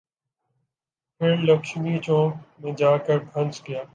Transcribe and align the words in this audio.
پھر 1.21 1.37
لکشمی 1.37 1.97
چوک 1.99 2.33
میں 2.59 2.71
جا 2.71 2.97
کے 2.97 3.19
پھنس 3.33 3.61
گیا۔ 3.67 3.83